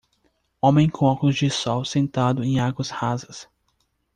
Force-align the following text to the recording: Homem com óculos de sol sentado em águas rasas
Homem 0.59 0.89
com 0.89 1.05
óculos 1.05 1.35
de 1.35 1.47
sol 1.51 1.85
sentado 1.85 2.43
em 2.43 2.59
águas 2.59 2.89
rasas 2.89 3.47